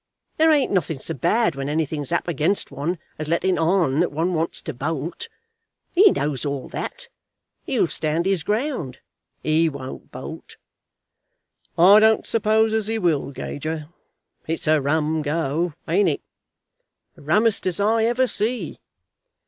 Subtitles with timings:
[0.37, 4.33] There ain't nothing so bad when anything's up against one as letting on that one
[4.33, 5.29] wants to bolt.
[5.91, 7.07] He knows all that.
[7.65, 8.97] He'll stand his ground.
[9.43, 10.57] He won't bolt."
[11.77, 13.89] "I don't suppose as he will, Gager.
[14.47, 16.21] It's a rum go; ain't it?
[17.13, 18.79] the rummest as I ever see."